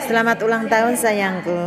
[0.00, 1.60] Selamat ulang tahun sayangku.